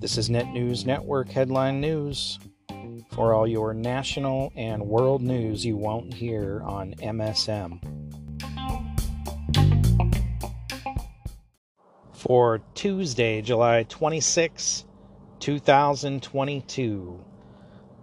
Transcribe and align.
This 0.00 0.18
is 0.18 0.28
Net 0.28 0.48
News 0.48 0.84
Network 0.84 1.30
headline 1.30 1.80
news 1.80 2.38
for 3.12 3.32
all 3.32 3.46
your 3.46 3.72
national 3.72 4.52
and 4.54 4.82
world 4.82 5.22
news 5.22 5.64
you 5.64 5.78
won't 5.78 6.12
hear 6.12 6.60
on 6.64 6.92
MSM. 6.96 7.80
For 12.12 12.60
Tuesday, 12.74 13.40
July 13.40 13.84
26, 13.84 14.84
2022. 15.40 17.24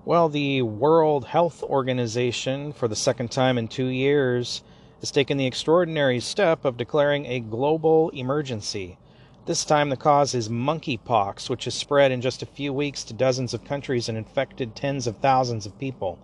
Well, 0.04 0.30
the 0.30 0.64
World 0.64 1.26
Health 1.26 1.62
Organization, 1.62 2.74
for 2.74 2.88
the 2.88 2.96
second 2.96 3.30
time 3.30 3.60
in 3.60 3.68
two 3.68 3.88
years, 3.88 4.64
has 5.06 5.12
taken 5.12 5.38
the 5.38 5.46
extraordinary 5.46 6.20
step 6.20 6.66
of 6.66 6.78
declaring 6.78 7.26
a 7.28 7.40
global 7.40 8.10
emergency 8.10 8.98
this 9.46 9.64
time, 9.64 9.90
the 9.90 9.96
cause 9.96 10.34
is 10.34 10.50
monkeypox, 10.50 11.52
which 11.52 11.66
has 11.66 11.76
spread 11.76 12.12
in 12.12 12.20
just 12.20 12.42
a 12.42 12.48
few 12.48 12.74
weeks 12.74 13.04
to 13.04 13.14
dozens 13.14 13.54
of 13.54 13.64
countries 13.64 14.10
and 14.10 14.18
infected 14.18 14.76
tens 14.76 15.06
of 15.06 15.18
thousands 15.18 15.68
of 15.68 15.78
people. 15.78 16.18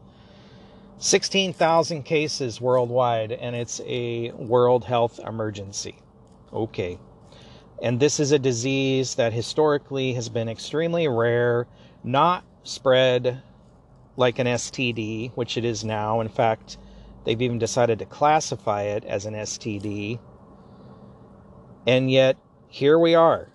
16,000 0.98 2.02
cases 2.02 2.60
worldwide, 2.60 3.32
and 3.32 3.56
it's 3.56 3.80
a 3.86 4.32
world 4.32 4.86
health 4.86 5.20
emergency. 5.20 5.96
Okay. 6.52 6.98
And 7.84 8.00
this 8.00 8.20
is 8.20 8.32
a 8.32 8.40
disease 8.40 9.14
that 9.16 9.34
historically 9.34 10.14
has 10.14 10.28
been 10.28 10.50
extremely 10.50 11.08
rare, 11.08 11.68
not 12.04 12.44
spread 12.64 13.44
like 14.18 14.40
an 14.40 14.48
STD, 14.48 15.32
which 15.36 15.58
it 15.58 15.66
is 15.66 15.84
now. 15.84 16.22
In 16.22 16.30
fact, 16.30 16.80
they've 17.24 17.42
even 17.42 17.60
decided 17.60 18.00
to 18.00 18.06
classify 18.06 18.84
it 18.84 19.06
as 19.06 19.26
an 19.26 19.34
STD. 19.34 20.20
And 21.88 22.10
yet, 22.12 22.38
here 22.68 22.98
we 22.98 23.16
are. 23.16 23.50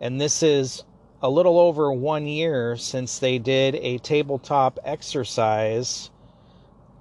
And 0.00 0.20
this 0.20 0.42
is 0.42 0.84
a 1.20 1.30
little 1.30 1.58
over 1.58 1.92
one 1.92 2.26
year 2.26 2.76
since 2.76 3.18
they 3.18 3.38
did 3.38 3.74
a 3.76 3.98
tabletop 3.98 4.78
exercise 4.84 6.10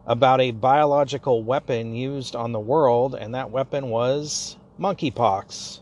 about 0.07 0.41
a 0.41 0.51
biological 0.51 1.43
weapon 1.43 1.93
used 1.93 2.35
on 2.35 2.53
the 2.53 2.59
world, 2.59 3.13
and 3.13 3.35
that 3.35 3.51
weapon 3.51 3.89
was 3.89 4.57
monkeypox. 4.79 5.81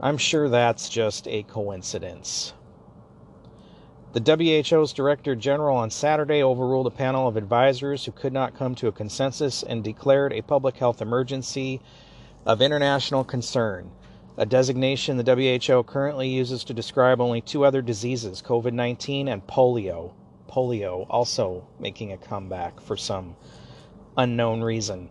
I'm 0.00 0.18
sure 0.18 0.48
that's 0.48 0.88
just 0.88 1.26
a 1.26 1.42
coincidence. 1.44 2.52
The 4.12 4.64
WHO's 4.70 4.92
Director 4.92 5.34
General 5.34 5.76
on 5.76 5.90
Saturday 5.90 6.42
overruled 6.42 6.86
a 6.86 6.90
panel 6.90 7.26
of 7.26 7.36
advisors 7.36 8.04
who 8.04 8.12
could 8.12 8.32
not 8.32 8.54
come 8.54 8.74
to 8.74 8.88
a 8.88 8.92
consensus 8.92 9.62
and 9.62 9.82
declared 9.82 10.32
a 10.32 10.42
public 10.42 10.76
health 10.76 11.00
emergency 11.00 11.80
of 12.44 12.60
international 12.60 13.24
concern 13.24 13.90
a 14.36 14.46
designation 14.46 15.18
the 15.18 15.34
WHO 15.68 15.82
currently 15.82 16.28
uses 16.28 16.64
to 16.64 16.74
describe 16.74 17.20
only 17.20 17.40
two 17.40 17.64
other 17.64 17.82
diseases 17.82 18.42
COVID 18.42 18.72
19 18.72 19.28
and 19.28 19.46
polio. 19.46 20.12
Polio 20.48 21.06
also 21.10 21.66
making 21.78 22.12
a 22.12 22.16
comeback 22.16 22.80
for 22.80 22.96
some 22.96 23.36
unknown 24.16 24.62
reason. 24.62 25.10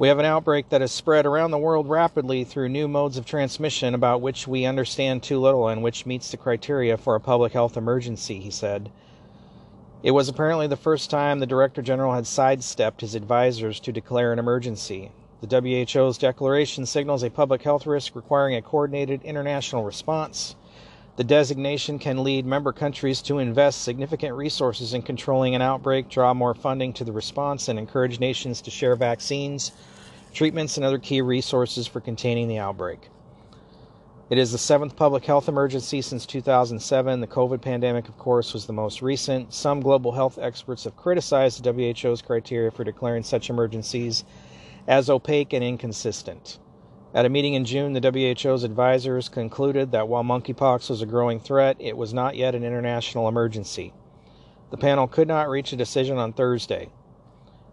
We 0.00 0.08
have 0.08 0.18
an 0.18 0.24
outbreak 0.24 0.70
that 0.70 0.80
has 0.80 0.92
spread 0.92 1.26
around 1.26 1.50
the 1.50 1.58
world 1.58 1.86
rapidly 1.86 2.42
through 2.42 2.70
new 2.70 2.88
modes 2.88 3.18
of 3.18 3.26
transmission 3.26 3.92
about 3.92 4.22
which 4.22 4.48
we 4.48 4.64
understand 4.64 5.22
too 5.22 5.38
little 5.38 5.68
and 5.68 5.82
which 5.82 6.06
meets 6.06 6.30
the 6.30 6.38
criteria 6.38 6.96
for 6.96 7.14
a 7.14 7.20
public 7.20 7.52
health 7.52 7.76
emergency, 7.76 8.40
he 8.40 8.50
said. 8.50 8.90
It 10.02 10.12
was 10.12 10.26
apparently 10.26 10.66
the 10.66 10.74
first 10.74 11.10
time 11.10 11.38
the 11.38 11.46
Director 11.46 11.82
General 11.82 12.14
had 12.14 12.26
sidestepped 12.26 13.02
his 13.02 13.14
advisors 13.14 13.78
to 13.80 13.92
declare 13.92 14.32
an 14.32 14.38
emergency. 14.38 15.12
The 15.42 15.86
WHO's 15.94 16.16
declaration 16.16 16.86
signals 16.86 17.22
a 17.22 17.28
public 17.28 17.60
health 17.60 17.86
risk 17.86 18.16
requiring 18.16 18.56
a 18.56 18.62
coordinated 18.62 19.22
international 19.22 19.84
response. 19.84 20.56
The 21.20 21.24
designation 21.24 21.98
can 21.98 22.24
lead 22.24 22.46
member 22.46 22.72
countries 22.72 23.20
to 23.24 23.40
invest 23.40 23.82
significant 23.82 24.34
resources 24.34 24.94
in 24.94 25.02
controlling 25.02 25.54
an 25.54 25.60
outbreak, 25.60 26.08
draw 26.08 26.32
more 26.32 26.54
funding 26.54 26.94
to 26.94 27.04
the 27.04 27.12
response, 27.12 27.68
and 27.68 27.78
encourage 27.78 28.18
nations 28.18 28.62
to 28.62 28.70
share 28.70 28.96
vaccines, 28.96 29.72
treatments, 30.32 30.78
and 30.78 30.86
other 30.86 30.98
key 30.98 31.20
resources 31.20 31.86
for 31.86 32.00
containing 32.00 32.48
the 32.48 32.56
outbreak. 32.56 33.10
It 34.30 34.38
is 34.38 34.52
the 34.52 34.56
seventh 34.56 34.96
public 34.96 35.26
health 35.26 35.46
emergency 35.46 36.00
since 36.00 36.24
2007. 36.24 37.20
The 37.20 37.26
COVID 37.26 37.60
pandemic, 37.60 38.08
of 38.08 38.16
course, 38.16 38.54
was 38.54 38.64
the 38.64 38.72
most 38.72 39.02
recent. 39.02 39.52
Some 39.52 39.82
global 39.82 40.12
health 40.12 40.38
experts 40.40 40.84
have 40.84 40.96
criticized 40.96 41.62
the 41.62 41.70
WHO's 41.70 42.22
criteria 42.22 42.70
for 42.70 42.82
declaring 42.82 43.24
such 43.24 43.50
emergencies 43.50 44.24
as 44.88 45.10
opaque 45.10 45.52
and 45.52 45.62
inconsistent. 45.62 46.58
At 47.12 47.26
a 47.26 47.28
meeting 47.28 47.54
in 47.54 47.64
June, 47.64 47.92
the 47.92 48.34
WHO's 48.40 48.62
advisors 48.62 49.28
concluded 49.28 49.90
that 49.90 50.06
while 50.06 50.22
monkeypox 50.22 50.88
was 50.88 51.02
a 51.02 51.06
growing 51.06 51.40
threat, 51.40 51.76
it 51.80 51.96
was 51.96 52.14
not 52.14 52.36
yet 52.36 52.54
an 52.54 52.62
international 52.62 53.26
emergency. 53.26 53.92
The 54.70 54.76
panel 54.76 55.08
could 55.08 55.26
not 55.26 55.48
reach 55.48 55.72
a 55.72 55.76
decision 55.76 56.18
on 56.18 56.32
Thursday. 56.32 56.88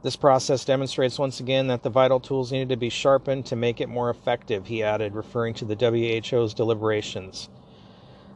This 0.01 0.15
process 0.15 0.65
demonstrates 0.65 1.19
once 1.19 1.39
again 1.39 1.67
that 1.67 1.83
the 1.83 1.89
vital 1.91 2.19
tools 2.19 2.51
needed 2.51 2.69
to 2.69 2.77
be 2.77 2.89
sharpened 2.89 3.45
to 3.45 3.55
make 3.55 3.79
it 3.79 3.89
more 3.89 4.09
effective, 4.09 4.65
he 4.65 4.81
added, 4.81 5.13
referring 5.13 5.53
to 5.55 5.65
the 5.65 5.75
WHO's 5.75 6.55
deliberations. 6.55 7.47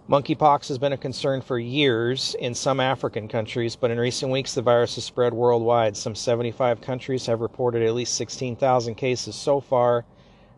Monkeypox 0.07 0.67
has 0.67 0.77
been 0.77 0.93
a 0.93 0.97
concern 0.97 1.41
for 1.41 1.57
years 1.57 2.35
in 2.39 2.53
some 2.53 2.79
African 2.79 3.27
countries, 3.27 3.75
but 3.75 3.89
in 3.89 3.99
recent 3.99 4.31
weeks 4.31 4.53
the 4.53 4.61
virus 4.61 4.93
has 4.95 5.05
spread 5.05 5.33
worldwide. 5.33 5.97
Some 5.97 6.13
75 6.13 6.79
countries 6.79 7.25
have 7.25 7.41
reported 7.41 7.81
at 7.81 7.95
least 7.95 8.13
16,000 8.13 8.93
cases 8.93 9.35
so 9.35 9.59
far, 9.59 10.05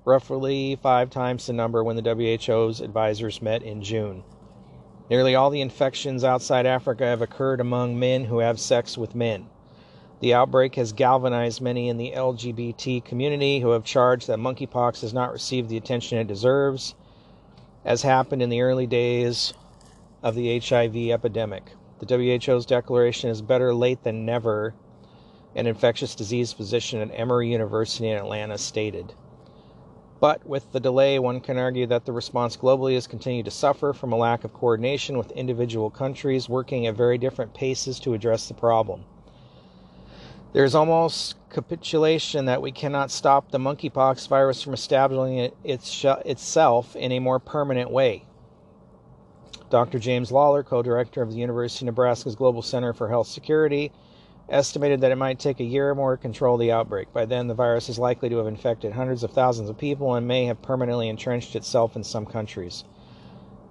roughly 0.05 0.75
five 0.81 1.09
times 1.09 1.45
the 1.45 1.53
number 1.53 1.83
when 1.83 1.95
the 1.95 2.01
WHO's 2.01 2.81
advisors 2.81 3.41
met 3.41 3.63
in 3.63 3.81
June. 3.81 4.23
Nearly 5.09 5.35
all 5.35 5.49
the 5.49 5.61
infections 5.61 6.23
outside 6.23 6.65
Africa 6.65 7.05
have 7.05 7.21
occurred 7.21 7.61
among 7.61 7.99
men 7.99 8.25
who 8.25 8.39
have 8.39 8.59
sex 8.59 8.97
with 8.97 9.15
men. 9.15 9.47
The 10.19 10.33
outbreak 10.33 10.75
has 10.75 10.93
galvanized 10.93 11.61
many 11.61 11.89
in 11.89 11.97
the 11.97 12.13
LGBT 12.15 13.03
community 13.03 13.59
who 13.59 13.71
have 13.71 13.83
charged 13.83 14.27
that 14.27 14.39
monkeypox 14.39 15.01
has 15.01 15.13
not 15.13 15.31
received 15.31 15.69
the 15.69 15.77
attention 15.77 16.17
it 16.17 16.27
deserves 16.27 16.95
as 17.85 18.01
happened 18.01 18.41
in 18.41 18.49
the 18.49 18.61
early 18.61 18.87
days 18.87 19.53
of 20.21 20.35
the 20.35 20.59
HIV 20.59 20.95
epidemic. 20.95 21.71
The 21.99 22.39
WHO's 22.45 22.65
declaration 22.65 23.29
is 23.29 23.41
better 23.41 23.73
late 23.73 24.03
than 24.03 24.25
never, 24.25 24.73
an 25.55 25.67
infectious 25.67 26.15
disease 26.15 26.53
physician 26.53 27.01
at 27.01 27.17
Emory 27.17 27.51
University 27.51 28.09
in 28.09 28.17
Atlanta 28.17 28.57
stated. 28.57 29.13
But 30.23 30.47
with 30.47 30.71
the 30.71 30.79
delay, 30.79 31.19
one 31.19 31.41
can 31.41 31.57
argue 31.57 31.85
that 31.87 32.05
the 32.05 32.13
response 32.13 32.55
globally 32.55 32.93
has 32.93 33.07
continued 33.07 33.43
to 33.43 33.51
suffer 33.51 33.91
from 33.91 34.13
a 34.13 34.15
lack 34.15 34.45
of 34.45 34.53
coordination 34.53 35.17
with 35.17 35.31
individual 35.31 35.89
countries 35.89 36.47
working 36.47 36.87
at 36.87 36.95
very 36.95 37.17
different 37.17 37.53
paces 37.53 37.99
to 37.99 38.13
address 38.13 38.47
the 38.47 38.53
problem. 38.53 39.03
There's 40.53 40.75
almost 40.75 41.35
capitulation 41.49 42.45
that 42.45 42.61
we 42.61 42.71
cannot 42.71 43.11
stop 43.11 43.51
the 43.51 43.57
monkeypox 43.57 44.29
virus 44.29 44.61
from 44.61 44.73
establishing 44.73 45.39
it, 45.39 45.57
its, 45.61 46.05
itself 46.05 46.95
in 46.95 47.11
a 47.11 47.19
more 47.19 47.39
permanent 47.39 47.91
way. 47.91 48.23
Dr. 49.69 49.99
James 49.99 50.31
Lawler, 50.31 50.63
co 50.63 50.81
director 50.81 51.21
of 51.21 51.31
the 51.31 51.37
University 51.37 51.83
of 51.83 51.87
Nebraska's 51.87 52.37
Global 52.37 52.61
Center 52.61 52.93
for 52.93 53.09
Health 53.09 53.27
Security, 53.27 53.91
estimated 54.49 55.01
that 55.01 55.11
it 55.11 55.17
might 55.17 55.39
take 55.39 55.59
a 55.59 55.63
year 55.63 55.89
or 55.89 55.95
more 55.95 56.15
to 56.15 56.21
control 56.21 56.57
the 56.57 56.71
outbreak. 56.71 57.11
By 57.13 57.25
then, 57.25 57.47
the 57.47 57.53
virus 57.53 57.89
is 57.89 57.97
likely 57.97 58.29
to 58.29 58.37
have 58.37 58.47
infected 58.47 58.93
hundreds 58.93 59.23
of 59.23 59.31
thousands 59.31 59.69
of 59.69 59.77
people 59.77 60.15
and 60.15 60.27
may 60.27 60.45
have 60.45 60.61
permanently 60.61 61.09
entrenched 61.09 61.55
itself 61.55 61.95
in 61.95 62.03
some 62.03 62.25
countries. 62.25 62.83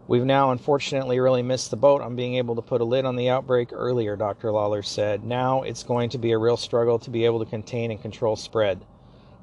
We've 0.08 0.24
now 0.24 0.50
unfortunately 0.50 1.20
really 1.20 1.42
missed 1.42 1.70
the 1.70 1.76
boat 1.76 2.00
on 2.00 2.16
being 2.16 2.34
able 2.34 2.56
to 2.56 2.62
put 2.62 2.80
a 2.80 2.84
lid 2.84 3.04
on 3.04 3.16
the 3.16 3.30
outbreak 3.30 3.68
earlier, 3.72 4.16
Dr. 4.16 4.50
Lawler 4.50 4.82
said. 4.82 5.24
Now 5.24 5.62
it's 5.62 5.84
going 5.84 6.10
to 6.10 6.18
be 6.18 6.32
a 6.32 6.38
real 6.38 6.56
struggle 6.56 6.98
to 6.98 7.10
be 7.10 7.24
able 7.24 7.38
to 7.38 7.50
contain 7.50 7.90
and 7.90 8.02
control 8.02 8.34
spread. 8.34 8.84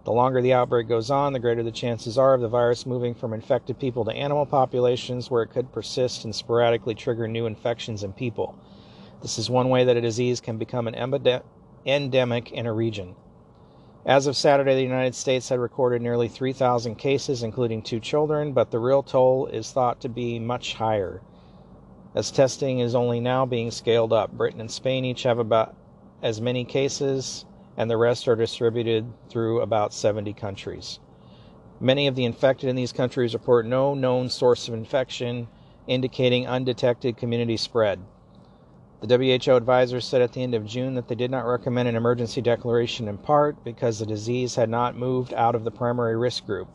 The 0.03 0.11
longer 0.11 0.41
the 0.41 0.53
outbreak 0.53 0.87
goes 0.87 1.11
on, 1.11 1.33
the 1.33 1.39
greater 1.39 1.63
the 1.63 1.71
chances 1.71 2.17
are 2.17 2.33
of 2.33 2.41
the 2.41 2.47
virus 2.47 2.85
moving 2.85 3.13
from 3.13 3.33
infected 3.33 3.79
people 3.79 4.03
to 4.05 4.11
animal 4.11 4.45
populations 4.45 5.29
where 5.29 5.43
it 5.43 5.51
could 5.51 5.71
persist 5.71 6.25
and 6.25 6.35
sporadically 6.35 6.95
trigger 6.95 7.27
new 7.27 7.45
infections 7.45 8.03
in 8.03 8.13
people. 8.13 8.55
This 9.21 9.37
is 9.37 9.49
one 9.49 9.69
way 9.69 9.83
that 9.83 9.97
a 9.97 10.01
disease 10.01 10.39
can 10.39 10.57
become 10.57 10.87
an 10.87 10.95
endemic 11.85 12.51
in 12.51 12.65
a 12.65 12.73
region. 12.73 13.15
As 14.05 14.27
of 14.27 14.37
Saturday, 14.37 14.75
the 14.75 14.81
United 14.81 15.13
States 15.13 15.49
had 15.49 15.59
recorded 15.59 16.01
nearly 16.01 16.29
3,000 16.29 16.95
cases, 16.95 17.43
including 17.43 17.81
two 17.81 17.99
children, 17.99 18.53
but 18.53 18.71
the 18.71 18.79
real 18.79 19.03
toll 19.03 19.47
is 19.47 19.71
thought 19.71 19.99
to 20.01 20.09
be 20.09 20.39
much 20.39 20.75
higher, 20.75 21.21
as 22.15 22.31
testing 22.31 22.79
is 22.79 22.95
only 22.95 23.19
now 23.19 23.45
being 23.45 23.71
scaled 23.71 24.13
up. 24.13 24.31
Britain 24.31 24.61
and 24.61 24.71
Spain 24.71 25.03
each 25.03 25.23
have 25.23 25.37
about 25.37 25.75
as 26.21 26.39
many 26.39 26.63
cases, 26.63 27.45
and 27.75 27.89
the 27.89 27.97
rest 27.97 28.27
are 28.29 28.37
distributed 28.37 29.05
through 29.29 29.59
about 29.61 29.93
70 29.93 30.31
countries. 30.33 30.99
Many 31.81 32.07
of 32.07 32.15
the 32.15 32.25
infected 32.25 32.69
in 32.69 32.75
these 32.77 32.93
countries 32.93 33.33
report 33.33 33.65
no 33.65 33.93
known 33.93 34.29
source 34.29 34.69
of 34.69 34.73
infection, 34.73 35.49
indicating 35.87 36.47
undetected 36.47 37.17
community 37.17 37.57
spread. 37.57 37.99
The 39.01 39.17
WHO 39.17 39.55
advisors 39.55 40.05
said 40.05 40.21
at 40.21 40.33
the 40.33 40.43
end 40.43 40.53
of 40.53 40.65
June 40.65 40.95
that 40.95 41.07
they 41.07 41.15
did 41.15 41.31
not 41.31 41.45
recommend 41.45 41.87
an 41.87 41.95
emergency 41.95 42.41
declaration 42.41 43.07
in 43.07 43.17
part 43.17 43.63
because 43.63 43.97
the 43.97 44.05
disease 44.05 44.55
had 44.55 44.69
not 44.69 44.97
moved 44.97 45.33
out 45.33 45.55
of 45.55 45.63
the 45.63 45.71
primary 45.71 46.17
risk 46.17 46.45
group. 46.45 46.67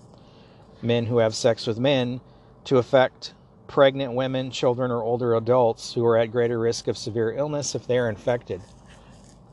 men 0.80 1.06
who 1.06 1.18
have 1.18 1.34
sex 1.34 1.66
with 1.66 1.78
men, 1.78 2.20
to 2.64 2.78
affect 2.78 3.34
pregnant 3.66 4.14
women, 4.14 4.50
children, 4.50 4.90
or 4.90 5.02
older 5.02 5.34
adults 5.34 5.92
who 5.92 6.04
are 6.04 6.16
at 6.16 6.32
greater 6.32 6.58
risk 6.58 6.88
of 6.88 6.96
severe 6.96 7.32
illness 7.32 7.74
if 7.74 7.86
they 7.86 7.98
are 7.98 8.08
infected. 8.08 8.60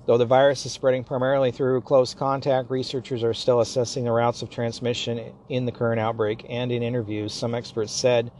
Though 0.05 0.17
the 0.17 0.25
virus 0.25 0.65
is 0.65 0.71
spreading 0.71 1.03
primarily 1.03 1.51
through 1.51 1.81
close 1.81 2.13
contact, 2.13 2.69
researchers 2.69 3.23
are 3.23 3.33
still 3.33 3.59
assessing 3.59 4.05
the 4.05 4.11
routes 4.11 4.41
of 4.41 4.49
transmission 4.49 5.33
in 5.49 5.65
the 5.65 5.71
current 5.71 5.99
outbreak, 5.99 6.45
and 6.49 6.71
in 6.71 6.83
interviews, 6.83 7.33
some 7.33 7.53
experts 7.53 7.91
said 7.91 8.31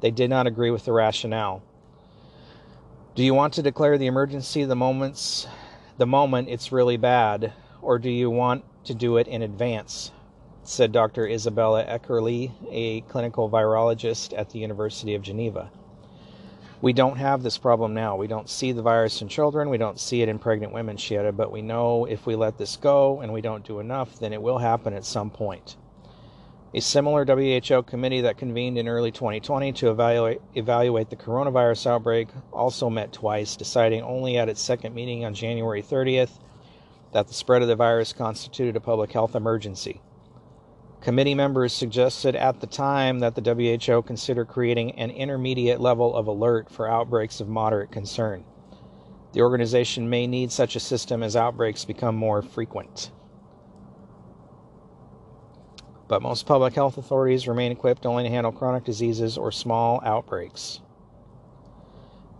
they 0.00 0.10
did 0.10 0.30
not 0.30 0.46
agree 0.46 0.70
with 0.70 0.84
the 0.84 0.92
rationale. 0.92 1.62
Do 3.18 3.24
you 3.24 3.34
want 3.34 3.54
to 3.54 3.62
declare 3.62 3.98
the 3.98 4.06
emergency 4.06 4.62
the 4.62 4.76
moments 4.76 5.48
the 5.96 6.06
moment 6.06 6.48
it's 6.48 6.70
really 6.70 6.96
bad, 6.96 7.52
or 7.82 7.98
do 7.98 8.08
you 8.08 8.30
want 8.30 8.62
to 8.84 8.94
do 8.94 9.16
it 9.16 9.26
in 9.26 9.42
advance? 9.42 10.12
said 10.62 10.92
Dr. 10.92 11.26
Isabella 11.26 11.84
Eckerle, 11.84 12.52
a 12.70 13.00
clinical 13.00 13.50
virologist 13.50 14.38
at 14.38 14.50
the 14.50 14.60
University 14.60 15.16
of 15.16 15.22
Geneva. 15.22 15.68
We 16.80 16.92
don't 16.92 17.16
have 17.16 17.42
this 17.42 17.58
problem 17.58 17.92
now. 17.92 18.14
We 18.14 18.28
don't 18.28 18.48
see 18.48 18.70
the 18.70 18.82
virus 18.82 19.20
in 19.20 19.26
children. 19.26 19.68
We 19.68 19.78
don't 19.78 19.98
see 19.98 20.22
it 20.22 20.28
in 20.28 20.38
pregnant 20.38 20.72
women, 20.72 20.96
she 20.96 21.16
added, 21.16 21.36
but 21.36 21.50
we 21.50 21.60
know 21.60 22.04
if 22.04 22.24
we 22.24 22.36
let 22.36 22.56
this 22.56 22.76
go 22.76 23.20
and 23.20 23.32
we 23.32 23.40
don't 23.40 23.66
do 23.66 23.80
enough, 23.80 24.20
then 24.20 24.32
it 24.32 24.40
will 24.40 24.58
happen 24.58 24.94
at 24.94 25.04
some 25.04 25.30
point. 25.30 25.74
A 26.74 26.80
similar 26.80 27.24
WHO 27.24 27.82
committee 27.84 28.20
that 28.20 28.36
convened 28.36 28.76
in 28.76 28.88
early 28.88 29.10
2020 29.10 29.72
to 29.72 29.90
evaluate, 29.90 30.42
evaluate 30.54 31.08
the 31.08 31.16
coronavirus 31.16 31.86
outbreak 31.86 32.28
also 32.52 32.90
met 32.90 33.10
twice, 33.10 33.56
deciding 33.56 34.02
only 34.02 34.36
at 34.36 34.50
its 34.50 34.60
second 34.60 34.94
meeting 34.94 35.24
on 35.24 35.32
January 35.32 35.82
30th 35.82 36.38
that 37.14 37.26
the 37.26 37.32
spread 37.32 37.62
of 37.62 37.68
the 37.68 37.76
virus 37.76 38.12
constituted 38.12 38.76
a 38.76 38.80
public 38.80 39.12
health 39.12 39.34
emergency. 39.34 40.02
Committee 41.00 41.34
members 41.34 41.72
suggested 41.72 42.36
at 42.36 42.60
the 42.60 42.66
time 42.66 43.20
that 43.20 43.34
the 43.34 43.54
WHO 43.88 44.02
consider 44.02 44.44
creating 44.44 44.90
an 44.98 45.10
intermediate 45.10 45.80
level 45.80 46.14
of 46.14 46.26
alert 46.26 46.68
for 46.68 46.86
outbreaks 46.86 47.40
of 47.40 47.48
moderate 47.48 47.90
concern. 47.90 48.44
The 49.32 49.40
organization 49.40 50.10
may 50.10 50.26
need 50.26 50.52
such 50.52 50.76
a 50.76 50.80
system 50.80 51.22
as 51.22 51.34
outbreaks 51.34 51.86
become 51.86 52.14
more 52.14 52.42
frequent. 52.42 53.10
But 56.08 56.22
most 56.22 56.46
public 56.46 56.74
health 56.74 56.96
authorities 56.96 57.46
remain 57.46 57.70
equipped 57.70 58.06
only 58.06 58.24
to 58.24 58.30
handle 58.30 58.50
chronic 58.50 58.84
diseases 58.84 59.36
or 59.36 59.52
small 59.52 60.00
outbreaks. 60.04 60.80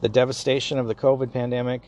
The 0.00 0.08
devastation 0.08 0.78
of 0.78 0.88
the 0.88 0.94
COVID 0.94 1.32
pandemic 1.32 1.82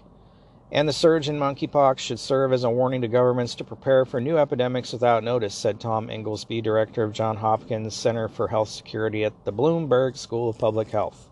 and 0.72 0.88
the 0.88 0.92
surge 0.92 1.28
in 1.28 1.38
monkeypox 1.38 1.98
should 1.98 2.20
serve 2.20 2.52
as 2.52 2.62
a 2.62 2.70
warning 2.70 3.00
to 3.00 3.08
governments 3.08 3.56
to 3.56 3.64
prepare 3.64 4.04
for 4.04 4.20
new 4.20 4.38
epidemics 4.38 4.92
without 4.92 5.24
notice, 5.24 5.54
said 5.54 5.80
Tom 5.80 6.08
Inglesby, 6.10 6.60
director 6.60 7.02
of 7.02 7.12
Johns 7.12 7.40
Hopkins 7.40 7.94
Center 7.94 8.28
for 8.28 8.46
Health 8.46 8.68
Security 8.68 9.24
at 9.24 9.44
the 9.44 9.52
Bloomberg 9.52 10.16
School 10.16 10.48
of 10.48 10.58
Public 10.58 10.88
Health. 10.90 11.28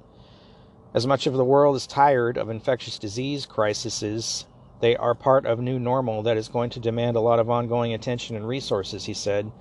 As 0.94 1.06
much 1.06 1.26
of 1.26 1.34
the 1.34 1.44
world 1.44 1.76
is 1.76 1.86
tired 1.86 2.36
of 2.36 2.48
infectious 2.48 2.98
disease 2.98 3.46
crises, 3.46 4.46
they 4.80 4.96
are 4.96 5.14
part 5.14 5.46
of 5.46 5.60
new 5.60 5.78
normal 5.78 6.22
that 6.22 6.36
is 6.36 6.48
going 6.48 6.70
to 6.70 6.80
demand 6.80 7.16
a 7.16 7.20
lot 7.20 7.38
of 7.38 7.50
ongoing 7.50 7.92
attention 7.92 8.34
and 8.34 8.48
resources, 8.48 9.04
he 9.04 9.14
said. 9.14 9.52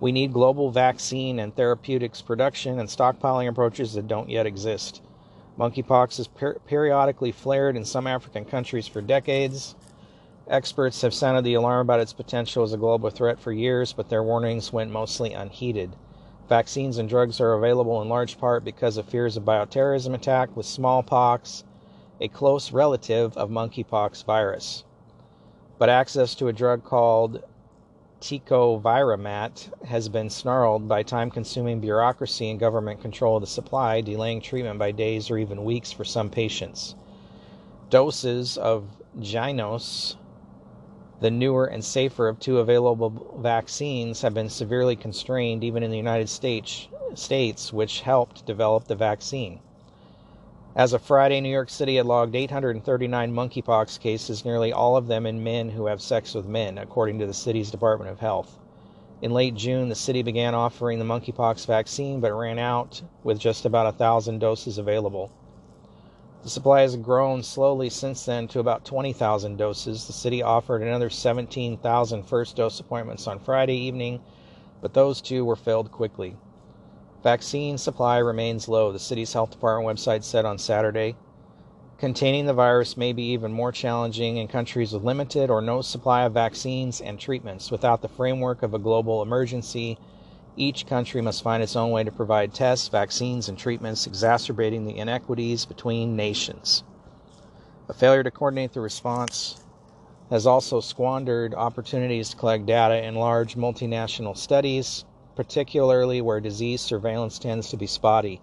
We 0.00 0.12
need 0.12 0.32
global 0.32 0.70
vaccine 0.70 1.40
and 1.40 1.54
therapeutics 1.54 2.22
production 2.22 2.78
and 2.78 2.88
stockpiling 2.88 3.48
approaches 3.48 3.94
that 3.94 4.06
don't 4.06 4.30
yet 4.30 4.46
exist. 4.46 5.02
Monkeypox 5.58 6.18
has 6.18 6.28
per- 6.28 6.60
periodically 6.60 7.32
flared 7.32 7.76
in 7.76 7.84
some 7.84 8.06
African 8.06 8.44
countries 8.44 8.86
for 8.86 9.00
decades. 9.00 9.74
Experts 10.46 11.02
have 11.02 11.12
sounded 11.12 11.44
the 11.44 11.54
alarm 11.54 11.80
about 11.80 11.98
its 11.98 12.12
potential 12.12 12.62
as 12.62 12.72
a 12.72 12.78
global 12.78 13.10
threat 13.10 13.40
for 13.40 13.50
years, 13.52 13.92
but 13.92 14.08
their 14.08 14.22
warnings 14.22 14.72
went 14.72 14.92
mostly 14.92 15.32
unheeded. 15.32 15.96
Vaccines 16.48 16.96
and 16.96 17.08
drugs 17.08 17.40
are 17.40 17.54
available 17.54 18.00
in 18.00 18.08
large 18.08 18.38
part 18.38 18.64
because 18.64 18.96
of 18.96 19.06
fears 19.06 19.36
of 19.36 19.44
bioterrorism 19.44 20.14
attack 20.14 20.56
with 20.56 20.64
smallpox, 20.64 21.64
a 22.20 22.28
close 22.28 22.72
relative 22.72 23.36
of 23.36 23.50
monkeypox 23.50 24.24
virus. 24.24 24.84
But 25.76 25.88
access 25.90 26.36
to 26.36 26.48
a 26.48 26.52
drug 26.52 26.84
called 26.84 27.42
tecovirimat 28.20 29.84
has 29.84 30.08
been 30.08 30.28
snarled 30.28 30.88
by 30.88 31.02
time 31.02 31.30
consuming 31.30 31.80
bureaucracy 31.80 32.50
and 32.50 32.58
government 32.58 33.00
control 33.00 33.36
of 33.36 33.42
the 33.42 33.46
supply, 33.46 34.00
delaying 34.00 34.40
treatment 34.40 34.78
by 34.78 34.90
days 34.90 35.30
or 35.30 35.38
even 35.38 35.64
weeks 35.64 35.92
for 35.92 36.04
some 36.04 36.28
patients. 36.28 36.94
Doses 37.90 38.58
of 38.58 38.84
Jynneos, 39.18 40.16
the 41.20 41.30
newer 41.30 41.66
and 41.66 41.84
safer 41.84 42.28
of 42.28 42.38
two 42.38 42.58
available 42.58 43.36
vaccines, 43.38 44.22
have 44.22 44.34
been 44.34 44.48
severely 44.48 44.96
constrained 44.96 45.64
even 45.64 45.82
in 45.82 45.90
the 45.90 45.96
United 45.96 46.28
States, 46.28 46.88
states 47.14 47.72
which 47.72 48.00
helped 48.00 48.46
develop 48.46 48.84
the 48.84 48.94
vaccine. 48.94 49.60
As 50.76 50.92
of 50.92 51.02
Friday, 51.02 51.40
New 51.40 51.48
York 51.48 51.70
City 51.70 51.96
had 51.96 52.06
logged 52.06 52.36
839 52.36 53.32
monkeypox 53.32 53.98
cases, 53.98 54.44
nearly 54.44 54.72
all 54.72 54.96
of 54.96 55.06
them 55.06 55.26
in 55.26 55.42
men 55.42 55.70
who 55.70 55.86
have 55.86 56.00
sex 56.00 56.34
with 56.34 56.46
men, 56.46 56.78
according 56.78 57.18
to 57.18 57.26
the 57.26 57.34
city's 57.34 57.70
Department 57.70 58.10
of 58.10 58.20
Health. 58.20 58.58
In 59.22 59.32
late 59.32 59.54
June, 59.54 59.88
the 59.88 59.94
city 59.94 60.22
began 60.22 60.54
offering 60.54 60.98
the 60.98 61.04
monkeypox 61.04 61.66
vaccine, 61.66 62.20
but 62.20 62.32
ran 62.32 62.58
out 62.58 63.02
with 63.24 63.38
just 63.38 63.64
about 63.64 63.86
a 63.86 63.92
thousand 63.92 64.38
doses 64.38 64.78
available. 64.78 65.32
The 66.42 66.50
supply 66.50 66.82
has 66.82 66.94
grown 66.96 67.42
slowly 67.42 67.90
since 67.90 68.24
then 68.24 68.46
to 68.48 68.60
about 68.60 68.84
20,000 68.84 69.56
doses. 69.56 70.06
The 70.06 70.12
city 70.12 70.42
offered 70.42 70.82
another 70.82 71.10
17,000 71.10 72.22
first 72.22 72.54
dose 72.54 72.78
appointments 72.78 73.26
on 73.26 73.40
Friday 73.40 73.76
evening, 73.76 74.20
but 74.80 74.94
those 74.94 75.20
too 75.20 75.44
were 75.44 75.56
filled 75.56 75.90
quickly. 75.90 76.36
Vaccine 77.22 77.76
supply 77.76 78.18
remains 78.18 78.68
low, 78.68 78.92
the 78.92 78.98
city's 78.98 79.32
health 79.32 79.50
department 79.50 79.98
website 79.98 80.22
said 80.22 80.44
on 80.44 80.56
Saturday. 80.56 81.16
Containing 81.98 82.46
the 82.46 82.54
virus 82.54 82.96
may 82.96 83.12
be 83.12 83.32
even 83.32 83.50
more 83.50 83.72
challenging 83.72 84.36
in 84.36 84.46
countries 84.46 84.92
with 84.92 85.02
limited 85.02 85.50
or 85.50 85.60
no 85.60 85.82
supply 85.82 86.22
of 86.22 86.32
vaccines 86.32 87.00
and 87.00 87.18
treatments. 87.18 87.72
Without 87.72 88.02
the 88.02 88.08
framework 88.08 88.62
of 88.62 88.72
a 88.72 88.78
global 88.78 89.20
emergency, 89.20 89.98
each 90.56 90.86
country 90.86 91.20
must 91.20 91.42
find 91.42 91.60
its 91.60 91.74
own 91.74 91.90
way 91.90 92.04
to 92.04 92.12
provide 92.12 92.54
tests, 92.54 92.86
vaccines, 92.86 93.48
and 93.48 93.58
treatments, 93.58 94.06
exacerbating 94.06 94.86
the 94.86 94.96
inequities 94.96 95.66
between 95.66 96.14
nations. 96.14 96.84
A 97.88 97.94
failure 97.94 98.22
to 98.22 98.30
coordinate 98.30 98.74
the 98.74 98.80
response 98.80 99.60
has 100.30 100.46
also 100.46 100.78
squandered 100.78 101.52
opportunities 101.52 102.30
to 102.30 102.36
collect 102.36 102.64
data 102.64 103.02
in 103.02 103.16
large 103.16 103.56
multinational 103.56 104.36
studies 104.36 105.04
particularly 105.38 106.20
where 106.20 106.40
disease 106.40 106.80
surveillance 106.80 107.38
tends 107.38 107.68
to 107.68 107.76
be 107.76 107.86
spotty. 107.86 108.40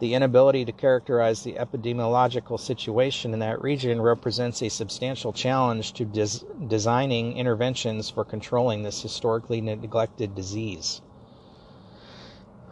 The 0.00 0.14
inability 0.14 0.64
to 0.64 0.72
characterize 0.72 1.44
the 1.44 1.52
epidemiological 1.52 2.58
situation 2.58 3.32
in 3.32 3.38
that 3.38 3.62
region 3.62 4.02
represents 4.02 4.60
a 4.60 4.70
substantial 4.70 5.32
challenge 5.32 5.92
to 5.92 6.04
des- 6.04 6.44
designing 6.66 7.36
interventions 7.36 8.10
for 8.10 8.24
controlling 8.24 8.82
this 8.82 9.00
historically 9.00 9.60
neglected 9.60 10.34
disease. 10.34 11.00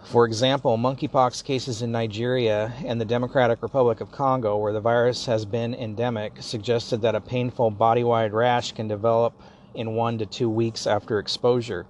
For 0.03 0.25
example, 0.27 0.77
monkeypox 0.77 1.45
cases 1.45 1.81
in 1.81 1.93
Nigeria 1.93 2.73
and 2.85 3.01
the 3.01 3.05
Democratic 3.05 3.63
Republic 3.63 4.01
of 4.01 4.11
Congo, 4.11 4.57
where 4.57 4.73
the 4.73 4.81
virus 4.81 5.27
has 5.27 5.45
been 5.45 5.77
endemic, 5.77 6.43
suggested 6.43 7.03
that 7.03 7.15
a 7.15 7.21
painful 7.21 7.71
body 7.71 8.03
wide 8.03 8.33
rash 8.33 8.73
can 8.73 8.89
develop 8.89 9.33
in 9.75 9.95
one 9.95 10.19
to 10.19 10.27
two 10.27 10.51
weeks 10.51 10.89
after 10.89 11.21
exposure 11.21 11.87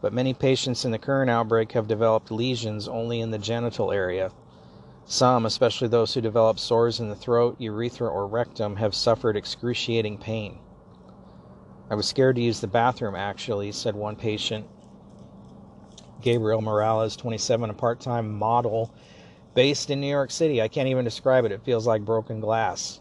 but 0.00 0.12
many 0.12 0.32
patients 0.32 0.84
in 0.84 0.90
the 0.90 0.98
current 0.98 1.30
outbreak 1.30 1.72
have 1.72 1.86
developed 1.86 2.30
lesions 2.30 2.88
only 2.88 3.20
in 3.20 3.30
the 3.30 3.38
genital 3.38 3.92
area. 3.92 4.32
Some, 5.04 5.44
especially 5.46 5.88
those 5.88 6.14
who 6.14 6.20
develop 6.20 6.58
sores 6.58 7.00
in 7.00 7.08
the 7.08 7.16
throat, 7.16 7.56
urethra, 7.58 8.08
or 8.08 8.26
rectum, 8.26 8.76
have 8.76 8.94
suffered 8.94 9.36
excruciating 9.36 10.18
pain. 10.18 10.58
I 11.90 11.96
was 11.96 12.06
scared 12.06 12.36
to 12.36 12.42
use 12.42 12.60
the 12.60 12.68
bathroom, 12.68 13.16
actually, 13.16 13.72
said 13.72 13.96
one 13.96 14.14
patient. 14.14 14.66
Gabriel 16.20 16.60
Morales, 16.60 17.16
27, 17.16 17.70
a 17.70 17.74
part 17.74 18.00
time 18.00 18.38
model 18.38 18.94
based 19.54 19.90
in 19.90 20.00
New 20.00 20.06
York 20.06 20.30
City. 20.30 20.62
I 20.62 20.68
can't 20.68 20.88
even 20.88 21.04
describe 21.04 21.44
it. 21.44 21.52
It 21.52 21.64
feels 21.64 21.86
like 21.86 22.04
broken 22.04 22.40
glass. 22.40 22.99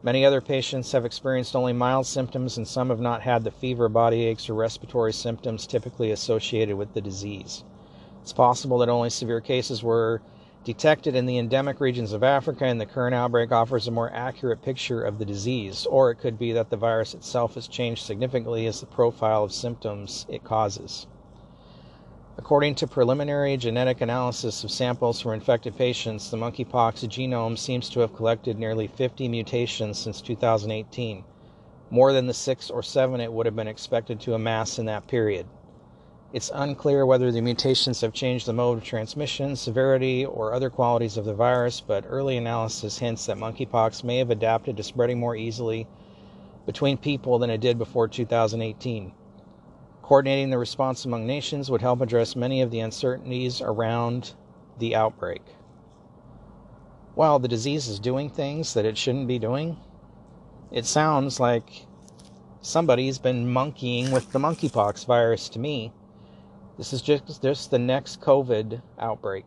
Many 0.00 0.24
other 0.24 0.40
patients 0.40 0.92
have 0.92 1.04
experienced 1.04 1.56
only 1.56 1.72
mild 1.72 2.06
symptoms, 2.06 2.56
and 2.56 2.68
some 2.68 2.90
have 2.90 3.00
not 3.00 3.22
had 3.22 3.42
the 3.42 3.50
fever, 3.50 3.88
body 3.88 4.26
aches, 4.26 4.48
or 4.48 4.54
respiratory 4.54 5.12
symptoms 5.12 5.66
typically 5.66 6.12
associated 6.12 6.76
with 6.76 6.94
the 6.94 7.00
disease. 7.00 7.64
It's 8.22 8.32
possible 8.32 8.78
that 8.78 8.88
only 8.88 9.10
severe 9.10 9.40
cases 9.40 9.82
were 9.82 10.22
detected 10.62 11.16
in 11.16 11.26
the 11.26 11.38
endemic 11.38 11.80
regions 11.80 12.12
of 12.12 12.22
Africa, 12.22 12.64
and 12.64 12.80
the 12.80 12.86
current 12.86 13.14
outbreak 13.14 13.50
offers 13.50 13.88
a 13.88 13.90
more 13.90 14.12
accurate 14.12 14.62
picture 14.62 15.02
of 15.02 15.18
the 15.18 15.24
disease. 15.24 15.84
Or 15.84 16.12
it 16.12 16.20
could 16.20 16.38
be 16.38 16.52
that 16.52 16.70
the 16.70 16.76
virus 16.76 17.14
itself 17.14 17.54
has 17.56 17.66
changed 17.66 18.04
significantly 18.04 18.66
as 18.66 18.78
the 18.78 18.86
profile 18.86 19.42
of 19.42 19.52
symptoms 19.52 20.26
it 20.28 20.44
causes. 20.44 21.08
According 22.38 22.76
to 22.76 22.86
preliminary 22.86 23.56
genetic 23.56 24.00
analysis 24.00 24.62
of 24.62 24.70
samples 24.70 25.20
from 25.20 25.32
infected 25.32 25.76
patients, 25.76 26.30
the 26.30 26.36
monkeypox 26.36 27.04
genome 27.08 27.58
seems 27.58 27.90
to 27.90 27.98
have 28.00 28.14
collected 28.14 28.60
nearly 28.60 28.86
50 28.86 29.26
mutations 29.26 29.98
since 29.98 30.20
2018, 30.20 31.24
more 31.90 32.12
than 32.12 32.28
the 32.28 32.32
six 32.32 32.70
or 32.70 32.80
seven 32.80 33.20
it 33.20 33.32
would 33.32 33.46
have 33.46 33.56
been 33.56 33.66
expected 33.66 34.20
to 34.20 34.34
amass 34.34 34.78
in 34.78 34.86
that 34.86 35.08
period. 35.08 35.46
It's 36.32 36.52
unclear 36.54 37.04
whether 37.04 37.32
the 37.32 37.40
mutations 37.40 38.02
have 38.02 38.12
changed 38.12 38.46
the 38.46 38.52
mode 38.52 38.78
of 38.78 38.84
transmission, 38.84 39.56
severity, 39.56 40.24
or 40.24 40.52
other 40.54 40.70
qualities 40.70 41.16
of 41.16 41.24
the 41.24 41.34
virus, 41.34 41.80
but 41.80 42.04
early 42.06 42.36
analysis 42.36 42.98
hints 42.98 43.26
that 43.26 43.36
monkeypox 43.36 44.04
may 44.04 44.18
have 44.18 44.30
adapted 44.30 44.76
to 44.76 44.84
spreading 44.84 45.18
more 45.18 45.34
easily 45.34 45.88
between 46.66 46.98
people 46.98 47.40
than 47.40 47.50
it 47.50 47.60
did 47.60 47.78
before 47.78 48.06
2018. 48.06 49.12
Coordinating 50.08 50.48
the 50.48 50.56
response 50.56 51.04
among 51.04 51.26
nations 51.26 51.70
would 51.70 51.82
help 51.82 52.00
address 52.00 52.34
many 52.34 52.62
of 52.62 52.70
the 52.70 52.80
uncertainties 52.80 53.60
around 53.60 54.32
the 54.78 54.96
outbreak. 54.96 55.42
While 57.14 57.38
the 57.38 57.46
disease 57.46 57.88
is 57.88 58.00
doing 58.00 58.30
things 58.30 58.72
that 58.72 58.86
it 58.86 58.96
shouldn't 58.96 59.28
be 59.28 59.38
doing, 59.38 59.76
it 60.72 60.86
sounds 60.86 61.38
like 61.38 61.84
somebody's 62.62 63.18
been 63.18 63.52
monkeying 63.52 64.10
with 64.10 64.32
the 64.32 64.38
monkeypox 64.38 65.04
virus 65.04 65.50
to 65.50 65.58
me. 65.58 65.92
This 66.78 66.94
is 66.94 67.02
just, 67.02 67.42
just 67.42 67.70
the 67.70 67.78
next 67.78 68.22
COVID 68.22 68.80
outbreak. 68.98 69.44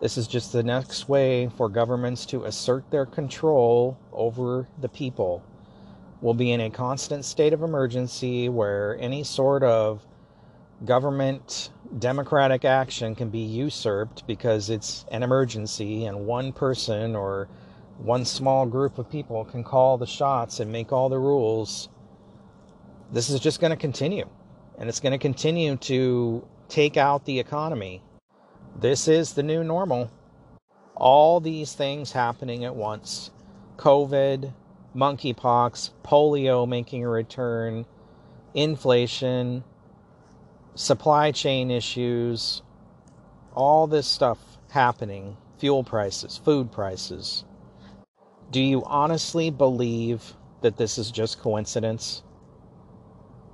This 0.00 0.16
is 0.16 0.26
just 0.26 0.50
the 0.50 0.62
next 0.62 1.10
way 1.10 1.50
for 1.58 1.68
governments 1.68 2.24
to 2.26 2.44
assert 2.44 2.90
their 2.90 3.04
control 3.04 3.98
over 4.14 4.66
the 4.80 4.88
people. 4.88 5.42
We'll 6.20 6.34
be 6.34 6.52
in 6.52 6.60
a 6.60 6.70
constant 6.70 7.24
state 7.24 7.52
of 7.52 7.62
emergency 7.62 8.48
where 8.48 8.96
any 9.00 9.24
sort 9.24 9.62
of 9.62 10.06
government 10.84 11.70
democratic 11.98 12.64
action 12.64 13.14
can 13.14 13.30
be 13.30 13.40
usurped 13.40 14.26
because 14.26 14.70
it's 14.70 15.04
an 15.10 15.22
emergency 15.22 16.06
and 16.06 16.26
one 16.26 16.52
person 16.52 17.14
or 17.14 17.48
one 17.98 18.24
small 18.24 18.66
group 18.66 18.98
of 18.98 19.10
people 19.10 19.44
can 19.44 19.62
call 19.62 19.98
the 19.98 20.06
shots 20.06 20.60
and 20.60 20.70
make 20.72 20.92
all 20.92 21.08
the 21.08 21.18
rules. 21.18 21.88
This 23.12 23.30
is 23.30 23.40
just 23.40 23.60
going 23.60 23.70
to 23.70 23.76
continue 23.76 24.28
and 24.78 24.88
it's 24.88 25.00
going 25.00 25.12
to 25.12 25.18
continue 25.18 25.76
to 25.76 26.46
take 26.68 26.96
out 26.96 27.24
the 27.24 27.38
economy. 27.38 28.02
This 28.80 29.06
is 29.06 29.34
the 29.34 29.42
new 29.42 29.62
normal. 29.62 30.10
All 30.96 31.40
these 31.40 31.72
things 31.74 32.12
happening 32.12 32.64
at 32.64 32.74
once 32.74 33.30
COVID, 33.76 34.52
monkeypox, 34.94 35.90
polio 36.04 36.68
making 36.68 37.04
a 37.04 37.08
return, 37.08 37.86
inflation, 38.54 39.64
supply 40.74 41.32
chain 41.32 41.70
issues, 41.70 42.62
all 43.54 43.86
this 43.86 44.06
stuff 44.06 44.38
happening, 44.70 45.36
fuel 45.58 45.84
prices, 45.84 46.40
food 46.44 46.70
prices. 46.72 47.44
Do 48.50 48.60
you 48.60 48.84
honestly 48.84 49.50
believe 49.50 50.34
that 50.60 50.76
this 50.76 50.98
is 50.98 51.10
just 51.10 51.40
coincidence? 51.40 52.22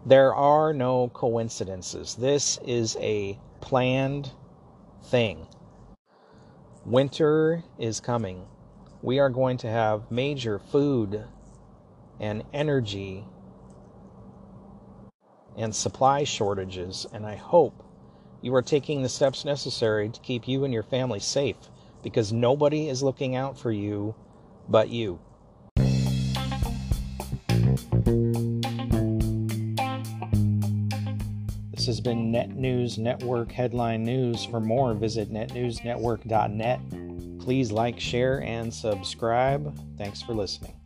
There 0.06 0.34
are 0.34 0.72
no 0.72 1.08
coincidences. 1.08 2.14
This 2.14 2.58
is 2.66 2.96
a 3.00 3.38
planned 3.60 4.30
thing. 5.04 5.46
Winter 6.86 7.62
is 7.78 8.00
coming. 8.00 8.46
We 9.02 9.18
are 9.18 9.30
going 9.30 9.56
to 9.58 9.68
have 9.68 10.10
major 10.10 10.58
food 10.58 11.24
and 12.18 12.42
energy 12.52 13.24
and 15.56 15.74
supply 15.74 16.24
shortages, 16.24 17.06
and 17.12 17.24
I 17.24 17.36
hope 17.36 17.82
you 18.42 18.54
are 18.54 18.62
taking 18.62 19.02
the 19.02 19.08
steps 19.08 19.44
necessary 19.44 20.10
to 20.10 20.20
keep 20.20 20.46
you 20.46 20.64
and 20.64 20.72
your 20.72 20.82
family 20.82 21.20
safe 21.20 21.56
because 22.02 22.30
nobody 22.32 22.88
is 22.88 23.02
looking 23.02 23.36
out 23.36 23.58
for 23.58 23.72
you 23.72 24.14
but 24.68 24.90
you. 24.90 25.18
This 31.72 31.86
has 31.86 32.00
been 32.02 32.30
Net 32.30 32.50
News 32.50 32.98
Network 32.98 33.50
Headline 33.50 34.04
News. 34.04 34.44
For 34.44 34.60
more, 34.60 34.92
visit 34.92 35.32
netnewsnetwork.net. 35.32 36.80
Please 37.40 37.72
like, 37.72 37.98
share, 37.98 38.42
and 38.42 38.72
subscribe. 38.72 39.74
Thanks 39.96 40.22
for 40.22 40.34
listening. 40.34 40.79